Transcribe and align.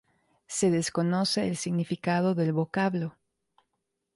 Se 0.47 0.71
desconoce 0.71 1.47
el 1.47 1.57
significado 1.57 2.33
del 2.33 2.53
vocablo. 2.53 3.19